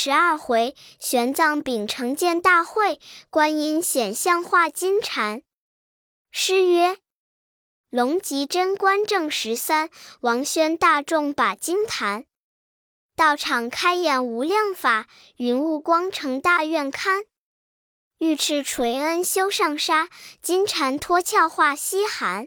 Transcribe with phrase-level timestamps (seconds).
[0.00, 3.00] 十二回，玄奘秉承见大会，
[3.30, 5.42] 观音显相化金蝉。
[6.30, 6.98] 诗曰：
[7.90, 9.90] 龙吉贞观正十三，
[10.20, 12.26] 王宣大众把金坛。
[13.16, 17.24] 道场开演无量法，云雾光成大愿龛。
[18.18, 20.08] 玉翅垂恩修上沙，
[20.40, 22.46] 金蝉脱壳化西寒。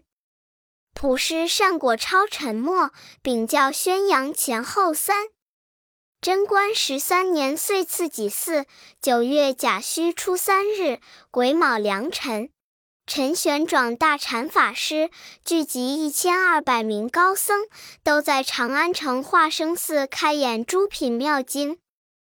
[0.93, 5.27] 普施善果超沉默，禀教宣扬前后三。
[6.21, 8.67] 贞观十三年岁次己巳，
[9.01, 10.99] 九月甲戌初三日，
[11.31, 12.51] 癸卯良辰，
[13.07, 15.09] 陈玄奘大禅法师
[15.43, 17.65] 聚集一千二百名高僧，
[18.03, 21.79] 都在长安城化生寺开演诸品妙经。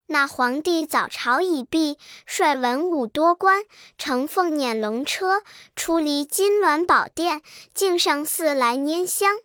[0.07, 3.63] 那皇帝早朝已毕，率文武多官，
[3.99, 5.43] 乘凤辇龙车，
[5.75, 7.43] 出离金銮宝殿，
[7.75, 9.37] 径上寺来拈香。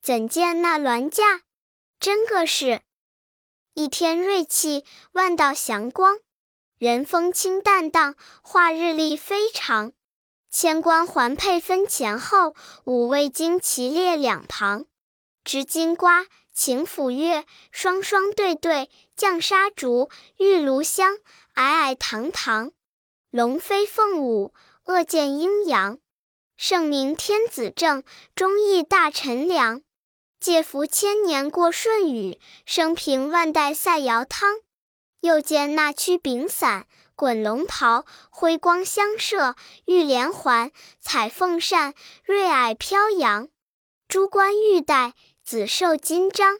[0.00, 1.42] 怎见那銮驾，
[2.00, 2.80] 真个是！
[3.74, 6.18] 一天瑞气，万道祥光，
[6.76, 9.92] 人风清淡荡，化日丽非常。
[10.50, 14.84] 千官环佩分前后，五味旌旗列两旁。
[15.42, 21.16] 执金瓜，擎斧钺，双双对对，降沙竹，玉炉香，
[21.54, 22.72] 矮矮堂堂。
[23.30, 24.52] 龙飞凤舞，
[24.84, 25.98] 恶见阴阳。
[26.58, 29.80] 圣明天子正，忠义大臣良。
[30.42, 34.56] 借福千年过舜禹，生平万代赛尧汤。
[35.20, 39.54] 又见那曲柄伞，滚龙袍，辉光相射，
[39.84, 43.50] 玉连环，彩凤扇，瑞霭飘扬。
[44.08, 46.58] 珠冠玉带，紫绶金章，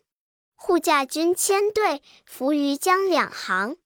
[0.55, 3.77] 护驾军千队，伏于江两行。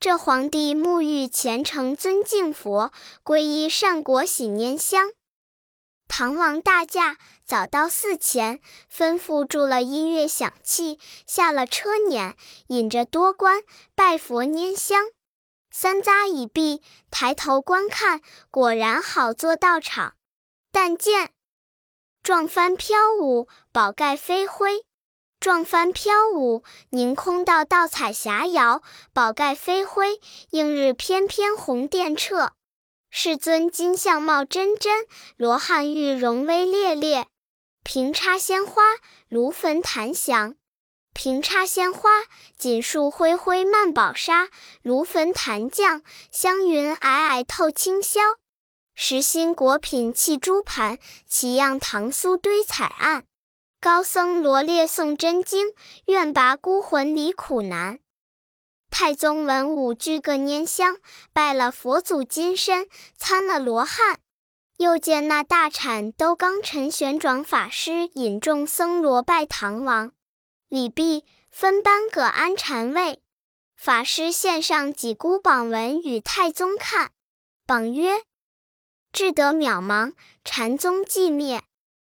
[0.00, 2.90] 这皇帝沐浴虔诚尊敬佛，
[3.24, 5.12] 皈依善果喜拈香。
[6.08, 12.34] 唐王大驾，早到寺前，吩咐住了音乐响器，下了车辇，
[12.68, 13.60] 引着多官
[13.94, 15.10] 拜佛拈香。
[15.70, 20.14] 三匝已毕，抬头观看，果然好做道场。
[20.72, 21.32] 但见
[22.22, 24.84] 撞幡飘舞，宝盖飞辉；
[25.38, 28.80] 撞幡飘舞，凝空道道彩霞摇；
[29.12, 30.18] 宝盖飞辉，
[30.50, 32.52] 映日翩翩红电掣。
[33.18, 35.06] 世尊金相貌真真，
[35.38, 37.26] 罗汉玉容威烈烈。
[37.82, 38.82] 平插鲜花，
[39.30, 40.52] 炉焚檀香；
[41.14, 42.10] 平插鲜花，
[42.58, 44.48] 锦树灰灰漫宝纱；
[44.82, 48.20] 炉焚檀降，香云霭霭透清霄。
[48.94, 53.24] 实心果品砌珠盘，奇样唐苏堆彩案。
[53.80, 55.68] 高僧罗列诵真经，
[56.04, 57.98] 愿拔孤魂离苦难。
[58.98, 60.96] 太宗文武俱各拈香，
[61.34, 64.20] 拜了佛祖金身，参了罗汉。
[64.78, 70.12] 又见那大产都纲陈玄奘法师引众僧罗拜唐王，
[70.70, 73.20] 礼毕，分班各安禅位。
[73.76, 77.10] 法师献上几孤榜文与太宗看，
[77.66, 78.22] 榜曰
[79.12, 81.60] ：“智德渺茫，禅宗寂灭；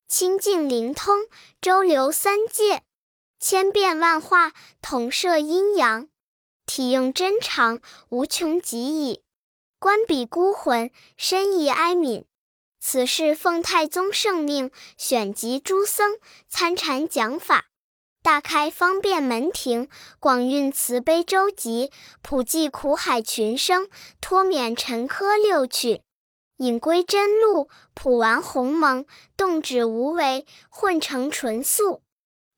[0.07, 1.21] 清净灵通，
[1.63, 2.81] 周流三界；
[3.41, 4.53] 千变万化，
[4.83, 6.09] 统摄阴阳。”
[6.67, 9.23] 体用真长，无穷极矣。
[9.79, 12.25] 观彼孤魂，深意哀悯。
[12.81, 17.65] 此事奉太宗圣命，选集诸僧参禅讲法，
[18.23, 19.89] 大开方便门庭，
[20.21, 21.91] 广运慈悲周集，
[22.23, 23.89] 普济苦海群生，
[24.21, 26.03] 脱免尘疴六趣，
[26.59, 29.05] 引归真路，普完鸿蒙，
[29.37, 32.04] 动止无为，混成纯素。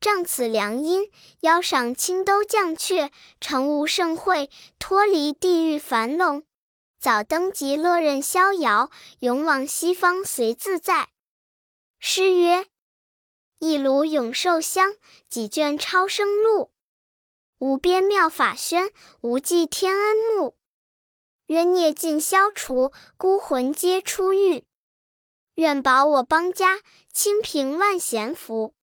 [0.00, 6.44] 仗此良因，邀赏青兜降阙，成无盛会，脱离地狱樊笼，
[7.00, 8.90] 早登极乐任逍遥，
[9.20, 11.08] 永往西方随自在。
[11.98, 12.66] 诗曰：
[13.58, 14.94] 一炉永寿香，
[15.28, 16.70] 几卷超生录。
[17.58, 18.90] 无边妙法宣，
[19.22, 20.54] 无际天恩沐。
[21.46, 24.66] 冤孽尽消除，孤魂皆出狱。
[25.54, 26.80] 愿保我邦家，
[27.14, 28.75] 清平万贤福。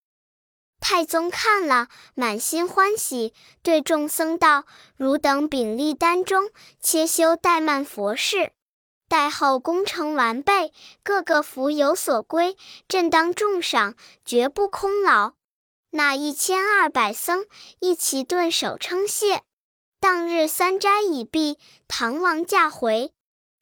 [0.86, 4.66] 太宗看了，满心欢喜，对众僧道
[4.98, 8.52] ：“汝等秉立丹中，切修怠慢佛事。
[9.08, 13.94] 待后功成完备，个个福有所归，朕当重赏，
[14.26, 15.32] 绝不空劳。”
[15.88, 17.46] 那一千二百僧
[17.78, 19.42] 一齐顿首称谢。
[19.98, 21.58] 当日三斋已毕，
[21.88, 23.10] 唐王驾回，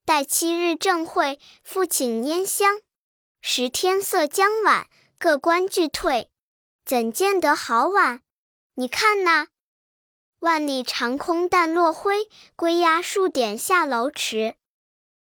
[0.04, 2.80] 待七日正会，复请拈香。
[3.40, 4.88] 时天色将晚，
[5.20, 6.31] 各官俱退。
[6.84, 8.22] 怎见得好晚？
[8.74, 9.48] 你看那
[10.40, 14.56] 万里长空淡落晖，归鸦数点下楼迟。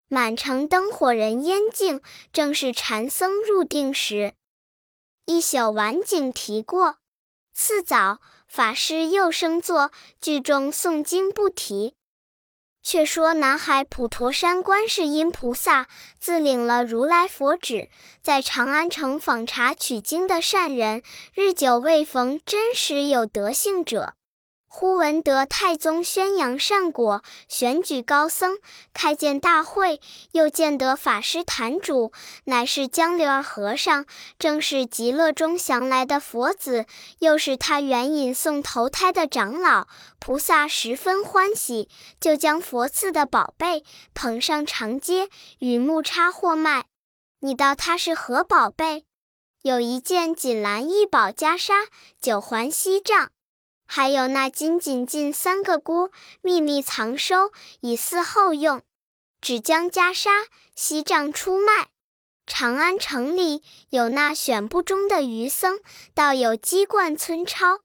[0.09, 2.01] 满城灯火人烟静，
[2.31, 4.35] 正是禅僧入定时。
[5.25, 6.99] 一宿晚景啼过，
[7.53, 9.91] 次早法师又升座，
[10.21, 11.96] 句中诵经不提。
[12.89, 15.87] 却说南海普陀山观世音菩萨
[16.21, 17.89] 自领了如来佛旨，
[18.21, 21.03] 在长安城访查取经的善人，
[21.33, 24.13] 日久未逢真实有德性者。
[24.79, 28.59] 忽闻得太宗宣扬善果，选举高僧，
[28.93, 29.99] 开建大会，
[30.33, 32.11] 又见得法师坛主
[32.43, 34.05] 乃是江流儿和尚，
[34.37, 36.85] 正是极乐中降来的佛子，
[37.17, 39.87] 又是他援引送投胎的长老。
[40.19, 41.89] 菩萨十分欢喜，
[42.19, 43.83] 就将佛赐的宝贝
[44.13, 45.27] 捧上长街，
[45.57, 46.85] 与木叉货卖。
[47.39, 49.05] 你道他是何宝贝？
[49.63, 51.87] 有一件锦蓝一宝袈裟，
[52.21, 53.31] 九环锡杖。
[53.87, 56.11] 还有那金锦进三个箍，
[56.41, 58.83] 秘密藏收，以伺后用。
[59.41, 60.29] 只将袈裟、
[60.75, 61.87] 锡杖出卖。
[62.45, 65.79] 长安城里有那选不中的余僧，
[66.13, 67.81] 倒有鸡冠村超，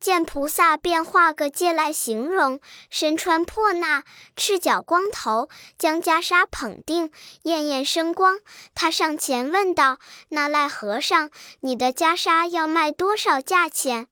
[0.00, 2.60] 见菩萨便画个借来形容，
[2.90, 4.02] 身穿破衲，
[4.34, 5.48] 赤脚光头，
[5.78, 7.12] 将袈裟捧定，
[7.42, 8.40] 艳艳生光。
[8.74, 9.98] 他上前问道
[10.30, 11.30] ：“那赖和尚，
[11.60, 14.08] 你的袈裟要卖多少价钱？”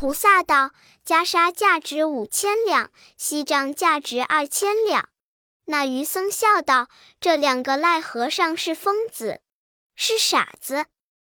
[0.00, 0.70] 菩萨道
[1.04, 5.08] ：“袈裟价值五千两，锡杖价值二千两。”
[5.66, 6.86] 那余僧笑道
[7.18, 9.40] ：“这两个赖和尚是疯子，
[9.96, 10.86] 是傻子。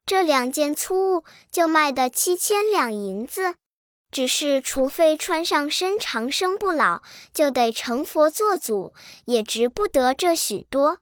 [0.05, 3.55] 这两件粗物就卖得七千两银子，
[4.10, 7.02] 只是除非穿上身长生不老，
[7.32, 8.93] 就得成佛做祖，
[9.26, 10.99] 也值不得这许多。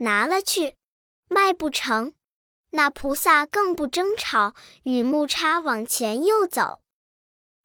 [0.00, 0.74] 拿了去，
[1.28, 2.12] 卖不成。”
[2.72, 6.79] 那菩萨更不争吵，与木叉往前又走。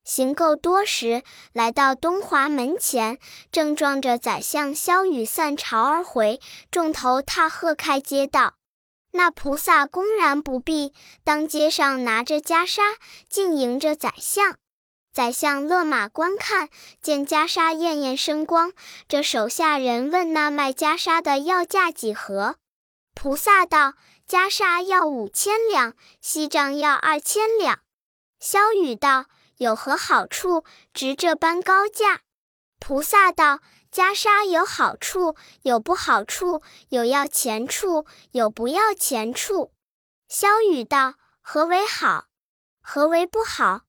[0.05, 3.19] 行够多时，来到东华门前，
[3.51, 6.39] 正撞着宰相萧雨散朝而回，
[6.71, 8.53] 众头踏喝开街道。
[9.11, 10.93] 那菩萨公然不避，
[11.23, 12.81] 当街上拿着袈裟，
[13.27, 14.55] 竟迎着宰相。
[15.11, 16.69] 宰相勒马观看，
[17.01, 18.71] 见袈裟艳艳生光，
[19.07, 22.55] 这手下人问那卖袈裟的要价几何？
[23.13, 23.95] 菩萨道。
[24.27, 27.81] 袈裟要五千两，锡杖要二千两。
[28.39, 29.25] 萧雨道
[29.57, 30.63] ：“有何好处，
[30.93, 32.21] 值这般高价？”
[32.79, 33.59] 菩萨道
[33.91, 39.71] ：“袈裟有好处，有不好处；有要钱处，有不要钱处。”
[40.27, 42.25] 萧雨道：“何为好？
[42.81, 43.81] 何为不好？”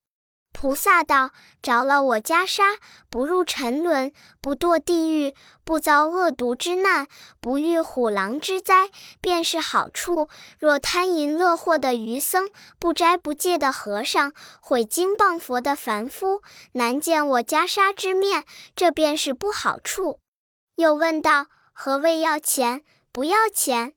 [0.59, 1.29] 菩萨道
[1.61, 2.79] ：“着了我袈裟，
[3.11, 4.11] 不入沉沦，
[4.41, 7.05] 不堕地狱，不遭恶毒之难，
[7.39, 8.89] 不遇虎狼之灾，
[9.21, 10.29] 便是好处。
[10.57, 12.49] 若贪淫乐祸的余僧，
[12.79, 18.43] 不斋不戒的和尚，毁经谤佛的凡夫，难见我袈裟之面，
[18.75, 20.19] 这便是不好处。”
[20.77, 22.81] 又问道：“何谓要钱？
[23.11, 23.93] 不要钱？”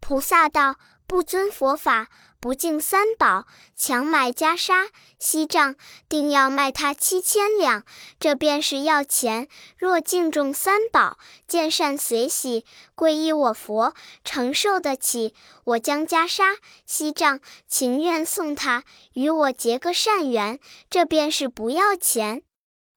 [0.00, 0.76] 菩萨道
[1.08, 2.06] ：“不遵佛法。”
[2.46, 3.44] 不敬三宝，
[3.74, 5.74] 强买袈裟、锡杖，
[6.08, 7.82] 定要卖他七千两，
[8.20, 9.48] 这便是要钱。
[9.76, 12.64] 若敬重三宝，见善随喜，
[12.94, 15.34] 皈依我佛，承受得起，
[15.64, 18.84] 我将袈裟、锡杖情愿送他，
[19.14, 22.42] 与我结个善缘，这便是不要钱。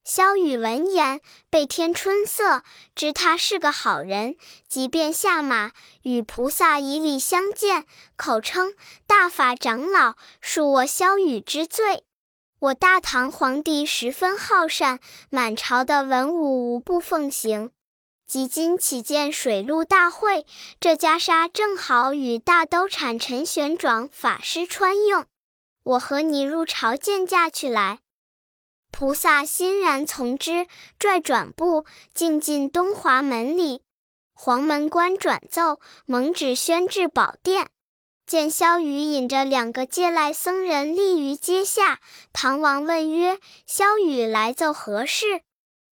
[0.10, 1.22] 萧雨闻言，
[1.52, 2.64] 倍添春色，
[2.96, 5.72] 知他是个好人，即便下马，
[6.02, 7.86] 与菩萨以礼相见，
[8.18, 8.74] 口称
[9.06, 12.06] 大法长老恕我萧雨之罪。
[12.58, 17.70] 我大唐皇帝十分好善，满朝的文武无不奉行。
[18.26, 20.48] 即今起见水陆大会，
[20.80, 25.28] 这袈裟正好与大兜产陈玄奘法师穿用，
[25.84, 28.00] 我和你入朝见驾去来。
[28.92, 30.68] 菩萨欣然从之，
[30.98, 33.82] 拽转步，径进东华门里。
[34.34, 37.70] 黄门官转奏，蒙旨宣至宝殿。
[38.26, 42.00] 见萧雨引着两个借来僧人立于阶下。
[42.32, 45.42] 唐王问曰：“萧雨来奏何事？”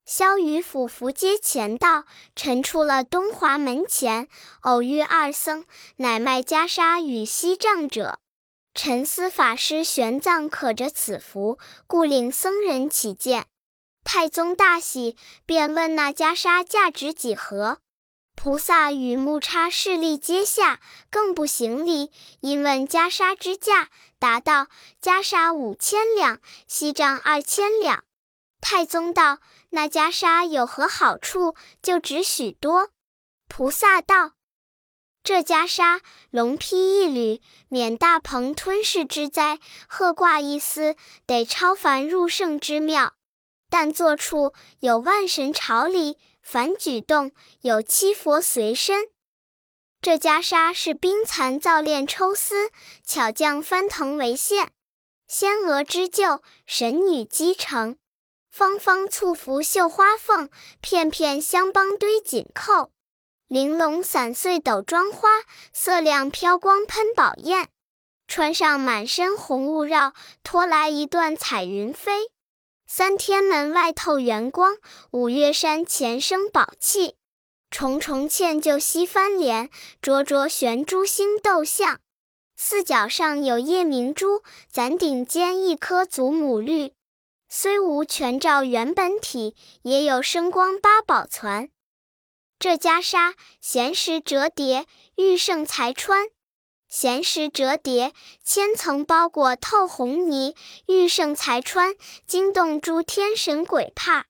[0.05, 4.27] 萧雨俯伏阶前道：“臣出了东华门前，
[4.61, 5.65] 偶遇二僧，
[5.97, 8.19] 乃卖袈裟与锡杖者。”
[8.77, 11.57] 沉思法师玄奘可着此符，
[11.87, 13.47] 故领僧人起见。
[14.03, 15.17] 太宗大喜，
[15.47, 17.79] 便问那袈裟价值几何。
[18.35, 20.79] 菩萨与木叉势力接下，
[21.09, 24.67] 更不行礼，因问袈裟之价，答道：
[25.01, 28.03] 袈裟五千两，锡杖二千两。
[28.61, 29.39] 太宗道：
[29.71, 32.91] 那袈裟有何好处，就值许多？
[33.47, 34.36] 菩萨道。
[35.27, 35.99] 这袈裟
[36.31, 39.57] 龙披一缕，免大鹏吞噬之灾；
[39.89, 43.11] 鹤挂一丝，得超凡入圣之妙。
[43.69, 49.09] 但坐处有万神朝礼，凡举动有七佛随身。
[50.01, 52.71] 这袈裟是冰蚕造炼抽丝，
[53.03, 54.71] 巧匠翻腾为线。
[55.27, 57.97] 仙娥织就，神女机成。
[58.49, 62.91] 芳芳簇拂绣花凤，片片香帮堆锦扣。
[63.47, 65.29] 玲珑散碎斗妆花，
[65.71, 67.69] 色亮飘光喷宝焰。
[68.27, 70.13] 穿上满身红雾绕，
[70.43, 72.29] 拖来一段彩云飞。
[72.85, 74.75] 三天门外透圆光，
[75.11, 77.15] 五岳山前生宝气。
[77.71, 79.69] 重重嵌就西翻帘，
[80.01, 82.01] 灼灼悬珠星斗象。
[82.57, 86.91] 四角上有夜明珠，攒顶尖一颗祖母绿。
[87.47, 91.69] 虽无全照原本体，也有生光八宝攒。
[92.59, 96.25] 这袈裟闲时折叠，玉胜才穿；
[96.89, 100.55] 闲时折叠，千层包裹透红泥，
[100.87, 101.93] 玉胜才穿，
[102.25, 104.25] 惊动诸天神鬼怕。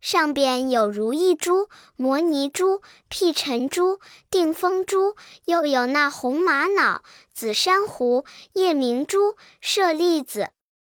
[0.00, 2.80] 上边有如意珠、摩尼珠、
[3.10, 5.14] 辟尘珠、定风珠，
[5.44, 7.02] 又有那红玛瑙、
[7.34, 10.48] 紫珊瑚、夜明珠、舍利子、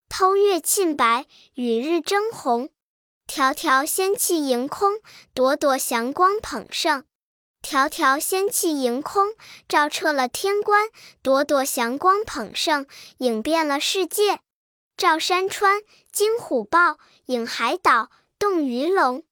[0.10, 2.70] 偷月沁白、与日争红，
[3.28, 5.02] 条条仙气盈空，
[5.34, 7.04] 朵朵祥光捧圣。
[7.62, 9.36] 条条仙气盈空，
[9.68, 10.88] 照彻了天关；
[11.22, 14.40] 朵朵祥光捧圣，影遍了世界。
[14.96, 15.82] 照山川，
[16.12, 18.10] 惊虎豹；影海岛。
[18.40, 19.24] 动鱼龙，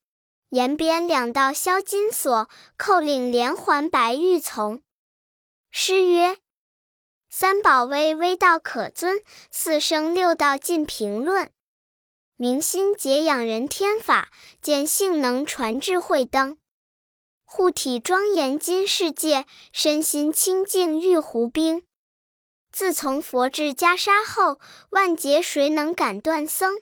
[0.50, 4.82] 沿边两道销金锁，扣领连环白玉琮。
[5.72, 6.38] 诗曰：
[7.30, 11.52] 三宝微微道可尊，四声六道尽评论。
[12.38, 14.30] 明心解养人天法，
[14.62, 16.58] 见性能传智慧灯。
[17.46, 21.84] 护体庄严金世界，身心清净玉壶冰。
[22.74, 26.82] 自从佛制袈裟后，万劫谁能敢断僧？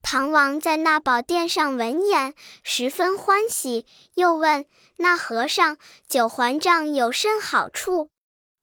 [0.00, 4.66] 唐王在那宝殿上闻言，十分欢喜，又问
[4.98, 5.76] 那和尚
[6.06, 8.10] ：“九环杖有甚好处？”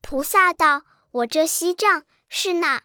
[0.01, 2.84] 菩萨道：“我这锡杖是那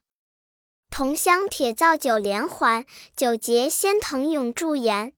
[0.97, 2.87] 同乡铁造九连环，
[3.17, 5.13] 九节仙藤永驻颜。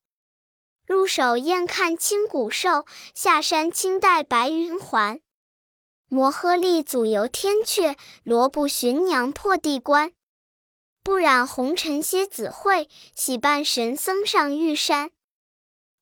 [0.86, 5.20] 入手燕看青骨兽，下山青带白云环。
[6.08, 10.12] 摩诃力祖游天阙，罗布寻娘破地关。”
[11.04, 15.10] 不染红尘蝎子会，喜伴神僧上玉山。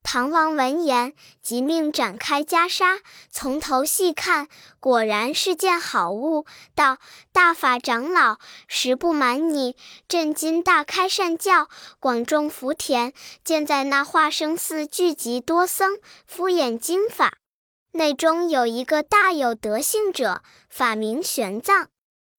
[0.07, 6.45] 唐王闻言，即命展开袈裟，从头细看，果然是件好物。
[6.75, 6.99] 道
[7.33, 8.37] ：“大法长老，
[8.69, 11.69] 实不瞒你，朕今大开善教，
[11.99, 17.39] 广种福田，见在那化生寺聚集多僧，敷衍经法，
[17.93, 21.87] 内中有一个大有德性者，法名玄奘。”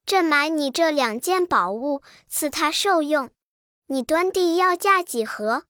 [0.05, 3.31] 朕买你这两件宝物，赐他受用。
[3.87, 5.63] 你端地要价几何？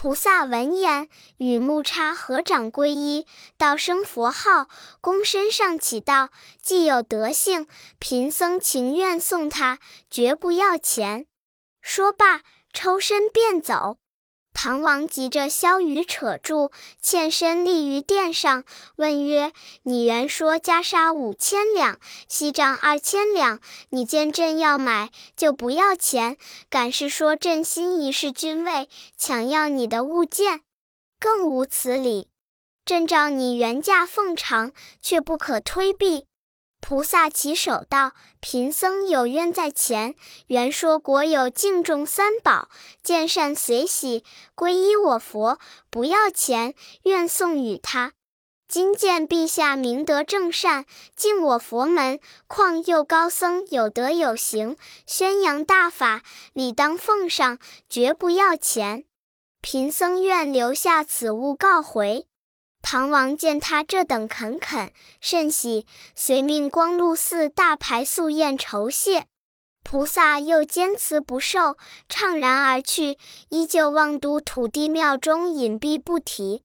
[0.00, 3.26] 菩萨闻言，与木叉合掌皈依，
[3.56, 4.68] 道声佛号，
[5.02, 6.30] 躬身上起道：
[6.62, 7.66] 既有德性，
[7.98, 11.26] 贫僧情愿送他，绝不要钱。
[11.80, 13.98] 说罢，抽身便走。
[14.60, 18.64] 唐王急着萧雨扯住，欠身立于殿上，
[18.96, 19.52] 问曰
[19.84, 23.60] ：“你原说袈裟五千两，锡杖二千两，
[23.90, 26.36] 你见朕要买，就不要钱，
[26.68, 30.62] 敢是说朕心仪是君位，抢要你的物件？
[31.20, 32.26] 更无此理。
[32.84, 36.26] 朕照你原价奉偿，却不可推避。”
[36.80, 40.14] 菩萨起手道：“贫僧有冤在前，
[40.46, 42.68] 原说国有敬重三宝，
[43.02, 44.24] 见善随喜，
[44.56, 45.58] 皈依我佛，
[45.90, 48.12] 不要钱，愿送与他。
[48.68, 57.58] 今见陛下明德正善，敬我佛门，况又高僧有德有行，宣扬大法，理当奉上，
[57.88, 59.04] 绝不要钱。
[59.60, 62.26] 贫僧愿留下此物告回。”
[62.80, 69.26] 唐王见他这等恳恳，甚喜，遂命光禄寺大排素宴酬谢。
[69.84, 71.76] 菩萨又坚持不受，
[72.08, 73.18] 怅然而去，
[73.48, 76.62] 依旧望都土地庙中隐蔽不提。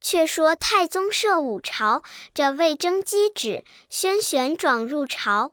[0.00, 5.52] 却说太宗设五朝，这魏征击旨，宣玄转入朝。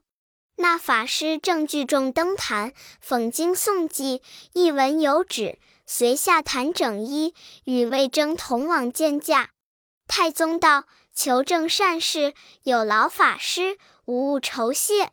[0.56, 2.74] 那法师正聚众登坛，
[3.06, 4.22] 讽经诵记，
[4.54, 7.34] 一闻有旨，遂下坛整衣，
[7.66, 9.50] 与魏征同往见驾。
[10.08, 12.34] 太宗道：“求正善事，
[12.64, 15.12] 有劳法师，无物酬谢。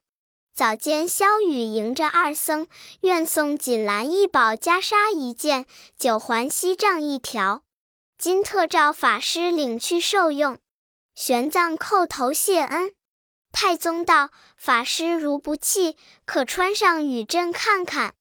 [0.54, 2.68] 早间萧雨迎着二僧，
[3.00, 5.66] 愿送锦兰一宝袈裟一件，
[5.98, 7.62] 九环锡杖一条。
[8.16, 10.58] 今特召法师领去受用。”
[11.14, 12.94] 玄奘叩头谢恩。
[13.52, 18.14] 太宗道：“法师如不弃，可穿上与朕看看。”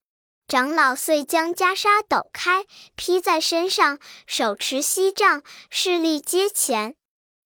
[0.53, 5.41] 长老遂将袈裟抖开，披在身上，手持锡杖，
[5.71, 6.95] 势力阶前。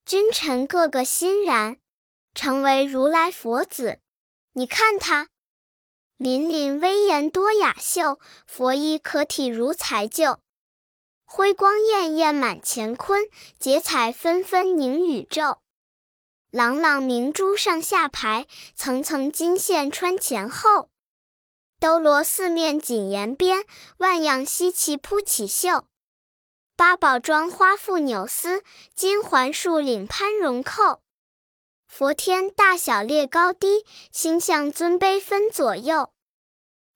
[0.06, 1.78] 君臣个个欣然，
[2.36, 4.02] 成为如来佛子。
[4.52, 5.30] 你看他。
[6.20, 10.42] 凛凛威严多雅秀，佛衣可体如才就。
[11.24, 15.60] 辉光艳艳满乾坤，结彩纷纷凝宇宙。
[16.52, 20.90] 朗朗明珠上下排，层层金线穿前后。
[21.80, 23.64] 兜罗四面锦沿边，
[23.98, 25.86] 万样稀奇铺起袖。
[26.76, 28.64] 八宝装花复纽丝，
[28.96, 31.02] 金环束领攀绒扣。
[31.86, 36.12] 佛天大小列高低，星象尊卑分左右。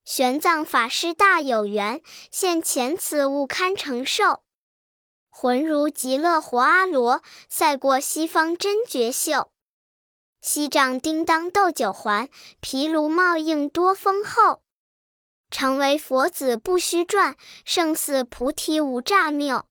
[0.04, 4.42] 玄奘法师大有缘，现前此物堪承受。
[5.30, 9.52] 浑如极乐活阿罗，赛过西方真绝秀。
[10.42, 12.28] 锡杖叮当斗九环，
[12.60, 14.64] 毗卢帽应多丰厚。
[15.52, 19.66] 常为佛子不虚传，胜似菩提无诈谬。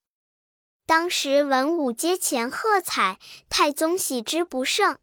[0.86, 3.18] 当时文武阶前喝彩，
[3.48, 4.98] 太宗喜之不胜。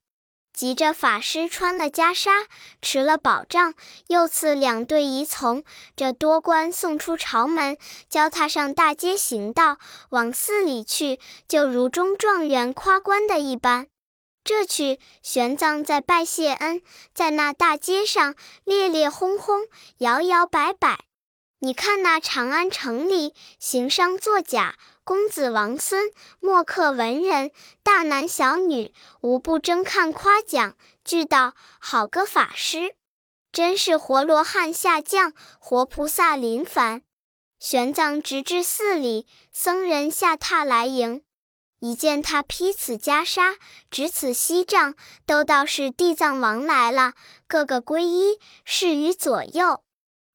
[0.54, 2.46] 急着法师穿了袈裟，
[2.82, 3.76] 持了宝杖，
[4.08, 5.64] 又赐两对仪从，
[5.96, 7.78] 这多官送出朝门，
[8.10, 9.78] 教他上大街行道，
[10.10, 13.88] 往寺里去，就如中状元夸官的一般。
[14.48, 16.82] 这去，玄奘在拜谢恩，
[17.14, 21.00] 在那大街上烈烈轰轰，摇摇摆摆。
[21.60, 24.76] 你看那长安城里，行商作贾。
[25.04, 27.52] 公子王孙、墨客文人、
[27.84, 32.96] 大男小女，无不争看夸奖，俱道好个法师，
[33.52, 37.02] 真是活罗汉下降，活菩萨临凡。
[37.60, 41.22] 玄奘直至寺里，僧人下榻来迎，
[41.80, 43.58] 一见他披此袈裟，
[43.92, 47.14] 执此锡杖，都道是地藏王来了，
[47.48, 49.84] 个个皈依，侍于左右。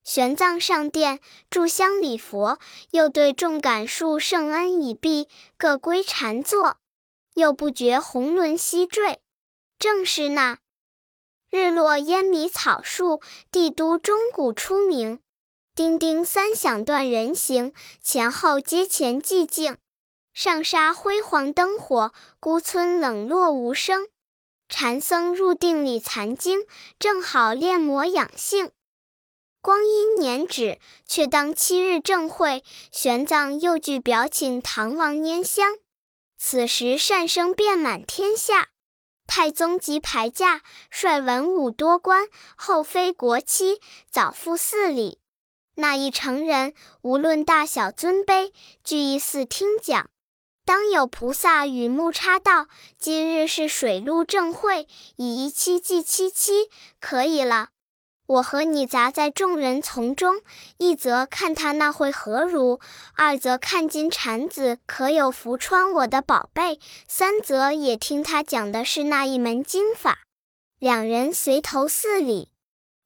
[0.05, 1.21] 玄奘上殿
[1.51, 2.59] 炷香礼佛，
[2.91, 6.77] 又对众感述圣恩已毕，各归禅坐。
[7.35, 9.21] 又不觉红轮西坠，
[9.79, 10.59] 正是那
[11.51, 13.21] 日落烟迷草树，
[13.51, 15.19] 帝都钟鼓初鸣。
[15.75, 17.73] 叮叮三响断人行，
[18.03, 19.79] 前后阶前寂静。
[20.35, 24.09] 上沙辉煌灯火，孤村冷落无声。
[24.69, 26.67] 禅僧入定里残经，
[26.99, 28.71] 正好练魔养性。
[29.61, 35.77] 光阴年止，却当七日正会，玄奘又具表请唐王拈香。
[36.39, 38.71] 此时善声遍满天下，
[39.27, 45.21] 太宗即排驾，率文武多官、后妃国戚，早赴寺里。
[45.75, 50.11] 那一成人，无论大小尊卑，俱一寺听讲。
[50.65, 56.69] 当有菩萨与木叉道：“今日是水陆正会，以一七祭七七，
[57.01, 57.71] 可以了。”
[58.27, 60.41] 我和你杂在众人丛中，
[60.79, 62.81] 一则看他那会何如，
[63.15, 70.21] 二则看金蝉子可有福穿我的宝贝，三则也听他讲的是那一门经法。
[70.79, 72.49] 两人随投寺里，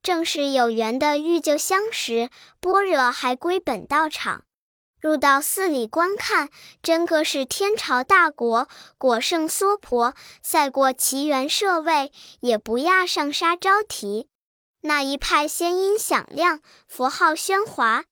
[0.02, 4.44] 正是有缘的遇就相识，般若还归本道场。
[5.06, 6.50] 入到寺里观看，
[6.82, 14.28] 真个是天朝大国，果圣娑婆，赛过奇缘舍卫，也不亚上沙招提。
[14.80, 18.06] 那一派仙音响亮，佛号喧哗。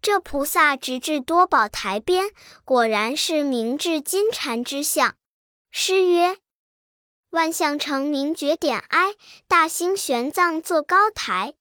[0.00, 2.30] 这菩萨直至多宝台边，
[2.64, 5.16] 果然是明智金蝉之相。
[5.72, 6.36] 诗曰
[7.30, 9.16] ：“万象成名绝点哀，
[9.48, 11.54] 大兴玄奘坐高台。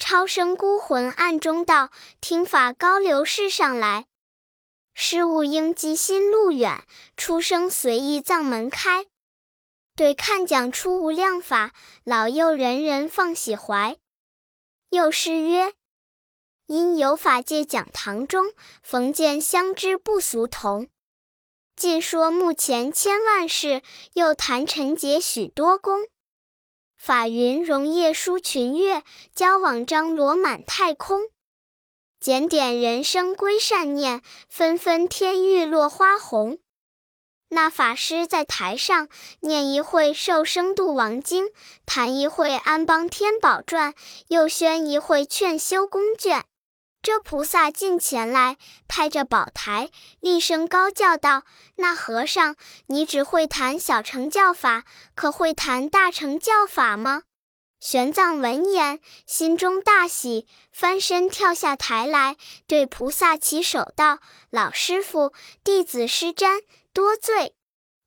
[0.00, 1.90] 超生孤魂暗中道，
[2.22, 4.06] 听法高流世上来。
[4.94, 6.84] 失物应机心路远，
[7.18, 9.06] 出生随意藏门开。”
[9.94, 13.98] 对看讲出无量法，老幼人人放喜怀。
[14.88, 15.74] 又诗曰：
[16.66, 20.88] 因有法界讲堂中，逢见相知不俗同。
[21.76, 23.82] 尽说目前千万事，
[24.14, 26.08] 又谈陈劫许多功。
[27.02, 29.02] 法云容夜疏群月，
[29.34, 31.30] 交往张罗满太空。
[32.20, 36.58] 检点人生归善念，纷纷天欲落花红。
[37.48, 39.08] 那法师在台上
[39.40, 41.46] 念一会《受生度王经》，
[41.86, 43.94] 谈一会《安邦天宝传》，
[44.28, 46.40] 又宣一会《劝修宫卷》。
[47.02, 51.44] 这菩萨近前来，拍着宝台，厉声高叫道
[51.76, 52.56] ：“那和尚，
[52.88, 54.84] 你只会谈小乘教法，
[55.14, 57.22] 可会谈大乘教法吗？”
[57.80, 62.36] 玄奘闻言，心中大喜，翻身跳下台来，
[62.66, 64.18] 对菩萨起手道
[64.50, 65.32] ：“老师傅，
[65.64, 66.60] 弟子施瞻。”
[66.92, 67.54] 多罪，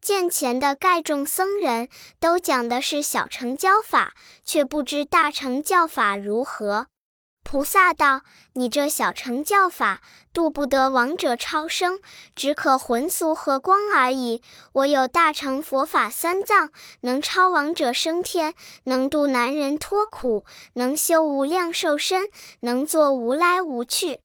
[0.02, 4.14] 见前的盖众僧人都讲的是小乘教法，
[4.46, 6.88] 却不知大乘教法如何。
[7.54, 8.22] 菩萨道
[8.58, 10.02] ：“你这小乘教法，
[10.34, 12.00] 度不得亡者超生，
[12.36, 14.42] 只可魂俗和光而已。
[14.72, 22.24] 我有大乘佛法三藏，能超亡者升天，能度男人脱苦，能修无量寿身，
[22.62, 24.22] 能作无来无去。”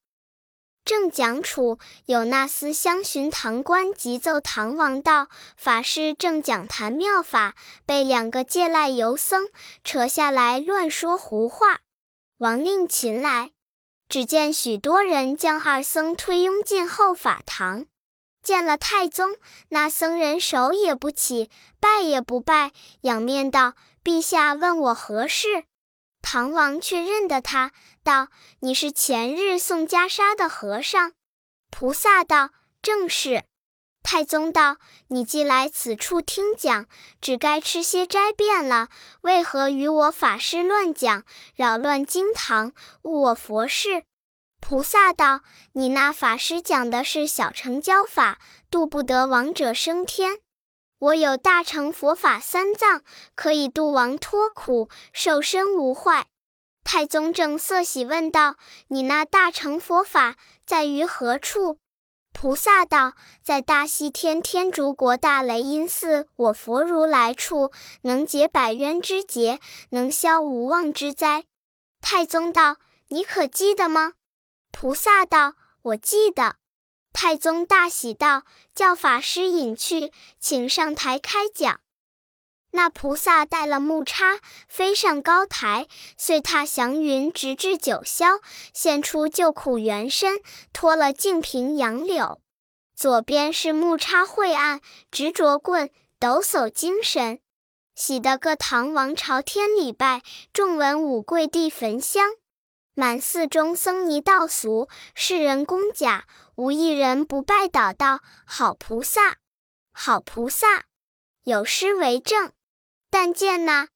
[0.86, 9.48] 正讲处，有那厮相寻堂官，急奏唐王道：“法师正讲坛妙法，被两个借赖游僧
[9.84, 11.80] 扯下来乱说胡话。”
[12.38, 13.50] 王令擒来，
[14.08, 17.86] 只见许多人将二僧推拥进后法堂。
[18.44, 19.36] 见了太宗，
[19.70, 22.70] 那僧人手也不起，拜也不拜，
[23.00, 23.74] 仰面道
[24.04, 25.64] ：“陛下问我何事？”
[26.22, 27.72] 唐王却认得他，
[28.04, 28.28] 道
[28.60, 31.12] ：“你是前日送袈裟的和尚。”
[31.70, 33.42] 菩萨道：“正是。”
[34.10, 36.86] 太宗道：“你既来此处听讲，
[37.20, 38.88] 只该吃些斋便了。
[39.20, 44.04] 为何与我法师乱讲，扰乱经堂，误我佛事？”
[44.66, 45.42] 菩萨道
[45.74, 48.38] ：“你那法师讲的是小乘教法，
[48.70, 50.38] 度不得亡者升天。
[51.00, 53.02] 我有大乘佛法三藏，
[53.34, 56.24] 可以度亡脱苦，受身无坏。”
[56.82, 58.56] 太宗正色喜，问道
[58.88, 61.78] ：“你那大乘佛法在于何处？”
[62.40, 67.72] 菩萨道：“在大西天天竺国大雷音寺，我佛如来处，
[68.02, 69.58] 能解百冤之结，
[69.90, 71.46] 能消无妄之灾。”
[72.00, 72.76] 太宗道
[73.10, 74.12] ：“你可记得吗？”
[74.70, 76.54] 菩萨道：“我记得。”
[77.12, 81.80] 太宗大喜道：“叫法师引去，请上台开讲。”
[82.70, 88.40] 那菩萨带了木叉，飞上高台，遂踏祥云，直至九霄，
[88.74, 90.40] 现出救苦原身，
[90.72, 92.40] 脱了净瓶杨柳。
[92.94, 97.40] 左边是木叉晦暗，执着棍，抖擞精神，
[97.94, 102.32] 喜得各唐王朝天礼拜，众文武跪地焚香，
[102.94, 106.26] 满寺中僧尼道俗，世人公甲，
[106.56, 109.38] 无一人不拜倒道：好菩萨，
[109.92, 110.84] 好菩萨，
[111.44, 112.52] 有诗为证。
[113.10, 113.88] 但见那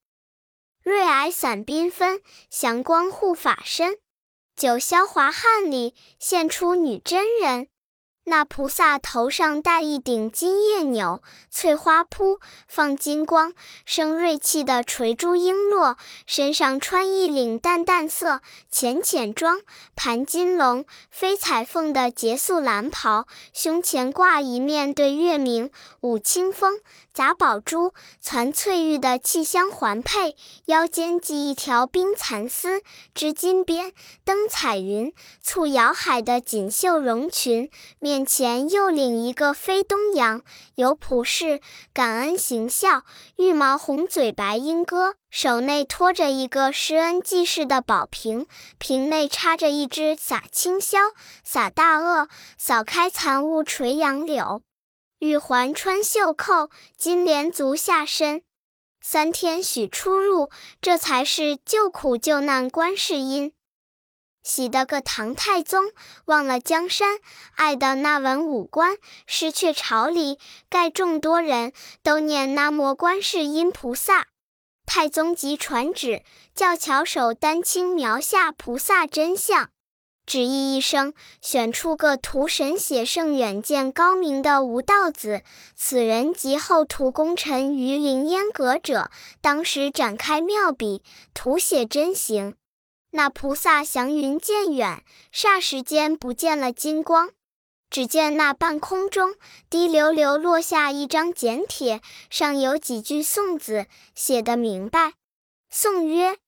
[0.83, 2.21] 瑞霭伞缤纷，
[2.51, 3.99] 祥光护法身。
[4.57, 7.69] 九霄华汉里现出女真人。
[8.25, 13.53] 那菩萨头上戴一顶金叶纽，翠花扑放金光，
[13.85, 19.61] 生锐气的垂珠璎珞；身上穿一领淡淡色浅浅装，
[19.97, 26.81] 盘金龙飞彩凤的结素蓝袍，胸前挂一面对月明，舞清风。
[27.15, 32.81] 杂宝珠攒翠玉的气香环佩，腰间系一条冰蚕丝，
[33.15, 33.93] 织金边，
[34.25, 40.41] 登彩云，簇瑶海的锦绣绒裙，面前又领一个飞东洋，
[40.77, 41.61] 有普世
[41.93, 43.03] 感恩行孝，
[43.37, 48.47] 玉毛红嘴白莺歌，手内托着一个施恩济世的宝瓶，
[48.79, 51.13] 瓶内插着一支洒清霄，
[51.45, 54.63] 洒大鳄，扫开残雾垂杨柳。
[55.23, 58.43] 玉环穿袖扣，金莲足下身，
[59.01, 63.53] 三天许出入，这才是救苦救难观世音。
[64.43, 65.93] 喜得个唐太宗
[66.25, 67.21] 忘了江山，
[67.55, 74.27] 爱的那文武官失却朝里，盖众多人都念南无观世音菩萨。
[74.85, 79.71] 太宗即传旨，叫巧手丹青描下菩萨真相。
[80.25, 85.43] 旨意一声，选出个图神写圣、远见高明的吴道子，
[85.75, 89.11] 此人即后图功臣于凌烟阁者。
[89.41, 91.03] 当时展开妙笔，
[91.35, 92.55] 图写真形。
[93.11, 95.03] 那菩萨祥云渐远，
[95.35, 97.31] 霎时间不见了金光。
[97.91, 99.35] 只见那半空中
[99.69, 105.13] 滴溜溜落下一张简帖，上有几句宋字，写得明白。
[105.69, 106.42] 宋曰。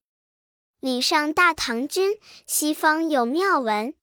[0.84, 3.94] 礼上大唐君，西方有妙文。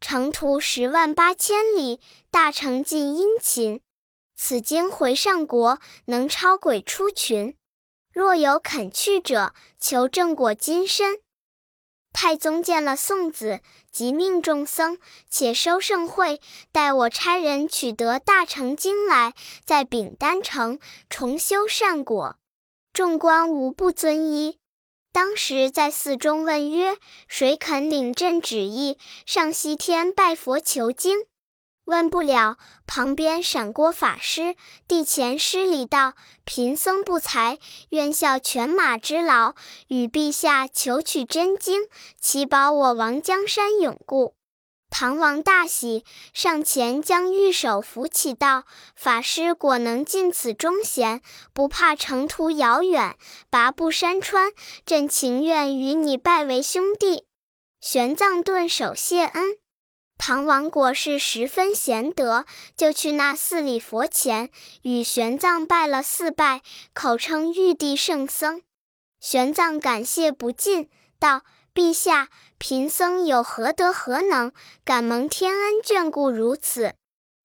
[0.00, 3.82] 程途十万八千里，大成尽殷勤。
[4.34, 7.54] 此经回上国，能超鬼出群。
[8.14, 11.20] 若有肯去者，求正果金身。
[12.14, 14.96] 太宗见了宋子，即命众僧
[15.28, 16.40] 且收盛会，
[16.72, 19.34] 待我差人取得大成经来，
[19.66, 20.78] 在丙丹城
[21.10, 22.38] 重修善果。
[22.94, 24.61] 众官无不遵依。
[25.12, 26.96] 当时在寺中问曰
[27.28, 28.96] ：“谁肯领朕旨意，
[29.26, 31.26] 上西天拜佛求经？”
[31.84, 34.56] 问不了，旁边闪过法师
[34.88, 36.14] 地前施礼道
[36.46, 37.58] ：“贫僧不才，
[37.90, 39.54] 愿效犬马之劳，
[39.88, 41.82] 与陛下求取真经，
[42.20, 44.34] 祈保我王江山永固。”
[44.94, 51.22] 唐王大喜，上前将玉手扶起，道：“法师果能尽此忠贤，
[51.54, 53.16] 不怕程途遥远，
[53.50, 54.52] 跋步山川，
[54.84, 57.24] 朕情愿与你拜为兄弟。”
[57.80, 59.56] 玄奘顿首谢恩。
[60.18, 62.44] 唐王果是十分贤德，
[62.76, 64.50] 就去那寺里佛前
[64.82, 66.60] 与玄奘拜了四拜，
[66.92, 68.60] 口称玉帝圣僧。
[69.18, 72.28] 玄奘感谢不尽，道：“陛下，
[72.64, 74.52] 贫僧有何德何能，
[74.84, 76.94] 敢蒙天恩眷顾如此？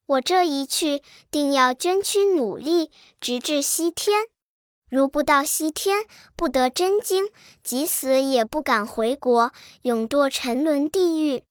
[0.06, 1.02] 我这一去，
[1.32, 4.28] 定要捐躯努力，直至西天。
[4.92, 7.32] 如不到西天，不得真经，
[7.64, 9.52] 即死也不敢回国，
[9.82, 11.42] 永堕沉沦地狱。”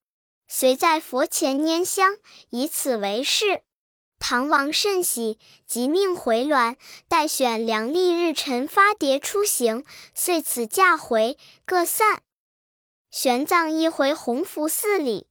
[0.46, 2.18] 遂在佛前拈香，
[2.50, 3.62] 以此为誓。
[4.20, 6.76] 唐王甚喜，即命回銮，
[7.08, 9.84] 待选良丽日辰发牒出行。
[10.14, 12.22] 遂此驾回，各散。
[13.10, 15.28] 玄奘一回弘福寺里，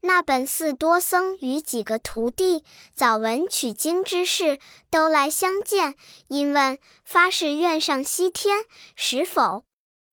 [0.00, 4.58] 那本寺多僧与几个徒弟早闻取经之事，
[4.90, 5.94] 都来相见，
[6.28, 8.64] 因问发誓愿上西天，
[8.96, 9.64] 实否？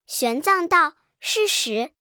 [0.05, 1.91] 玄奘道：“是实。”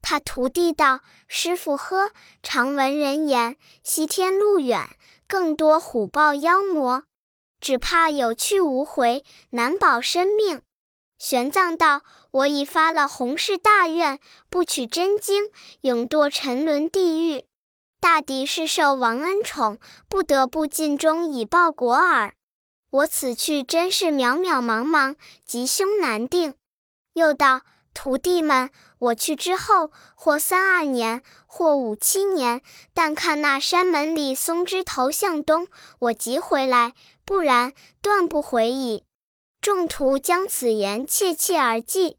[0.00, 2.10] 他徒弟道：“师傅呵，
[2.42, 4.96] 常闻人言，西天路远，
[5.28, 7.04] 更多虎豹妖魔，
[7.60, 10.62] 只怕有去无回，难保生命。”
[11.18, 14.18] 玄奘道：“我已发了弘誓大愿，
[14.50, 15.50] 不取真经，
[15.82, 17.44] 永堕沉沦地狱。
[18.00, 22.34] 大抵是受王恩宠，不得不尽忠以报国耳。
[22.90, 25.14] 我此去真是渺渺茫茫，
[25.46, 26.54] 吉凶难定。”
[27.14, 27.62] 又道。
[27.94, 32.62] 徒弟们，我去之后，或三二年，或五七年，
[32.94, 35.68] 但看那山门里松枝头向东，
[35.98, 36.92] 我即回来；
[37.26, 39.04] 不然，断不回矣。
[39.60, 42.16] 众徒将此言切切而记。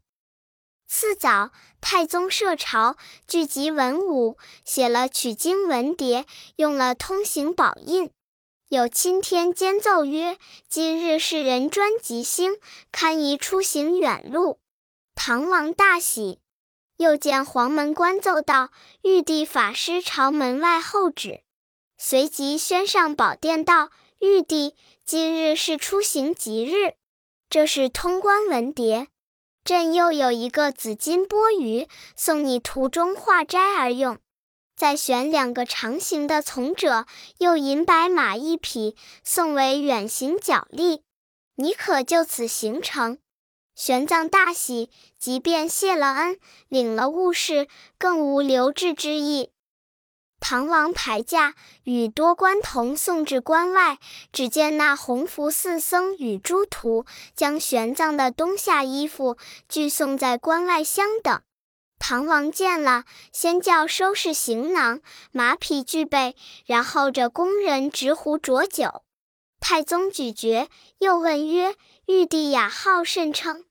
[0.86, 6.24] 次早，太宗设朝，聚集文武，写了取经文牒，
[6.56, 8.10] 用了通行宝印，
[8.68, 12.58] 有钦天监奏曰：今日是人专吉星，
[12.92, 14.58] 堪宜出行远路。
[15.14, 16.40] 唐王大喜，
[16.96, 18.70] 又见黄门官奏道
[19.02, 21.42] ：“玉帝法师朝门外候旨。”
[21.96, 26.94] 随即宣上宝殿道：“玉帝今日是出行吉日，
[27.48, 29.06] 这是通关文牒。
[29.64, 34.18] 朕又有一个紫金钵盂，送你途中化斋而用。
[34.76, 37.06] 再选两个长形的从者，
[37.38, 41.02] 又银白马一匹，送为远行脚力。
[41.54, 43.18] 你可就此行程。”
[43.74, 49.53] 玄奘大喜，即便谢了恩，领了物事，更无留置之意。
[50.40, 53.98] 唐王排驾，与多官同送至关外，
[54.30, 61.40] 只见那弘福寺僧与诸徒将玄奘的冬夏衣服俱送在关外相等。
[61.98, 65.00] 唐王见了，先叫收拾行囊，
[65.32, 69.02] 马匹俱备，然后着工人执壶浊酒。
[69.60, 70.68] 太宗咀嚼，
[70.98, 71.74] 又问曰
[72.06, 73.64] ：“玉帝雅号甚称？”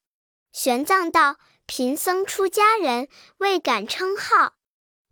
[0.52, 1.36] 玄奘道
[1.68, 4.54] ：“贫僧出家人，未敢称号。”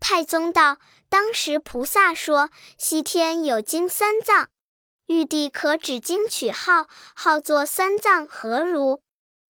[0.02, 0.78] 太宗道
[1.12, 4.48] ：“当时菩萨说，西天有经三藏，
[5.08, 9.02] 玉帝可指经取号，号作三藏，何如？”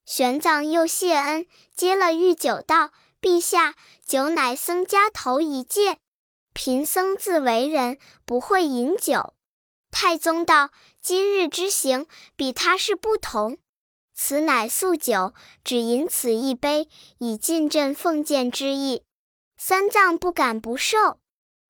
[0.03, 1.45] 玄奘又谢恩，
[1.75, 2.89] 接了御酒道
[3.21, 5.99] ：“陛下，酒乃僧家头一戒，
[6.51, 9.35] 贫僧自为人，不会饮酒。”
[9.91, 10.71] 太宗道。
[10.99, 13.57] 今日之行，比他事不同。
[14.13, 16.87] 此乃素酒，只饮此一杯，
[17.19, 19.03] 以尽朕奉见之意。
[19.57, 21.20] 三藏不敢不受，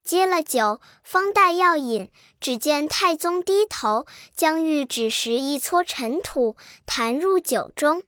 [0.04, 8.04] 接了酒，方待要饮，只见太宗低头，将玉指石一撮尘土，弹入酒中。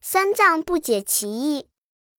[0.00, 1.68] 三藏不解其意。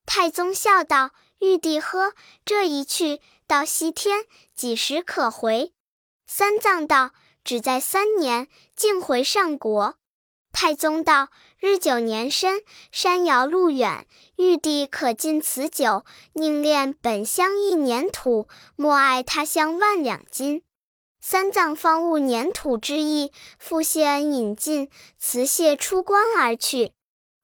[0.05, 2.13] 太宗笑道：“玉帝喝，
[2.45, 5.73] 这一去到西天，几时可回？”
[6.25, 7.11] 三藏道。
[7.43, 9.95] 只在三年，竟回上国。
[10.51, 11.29] 太宗道
[11.61, 20.63] ：“日久年深，山遥路远，玉帝可尽此酒，宁恋本乡一年土，莫爱他乡万两金。”
[21.21, 26.93] 三藏方悟粘土之意，复谢恩饮尽，辞谢出关而去。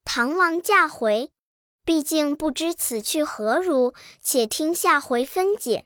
[0.04, 1.30] 唐王驾回，
[1.86, 5.86] 毕竟不知此去何如，且听下回分解。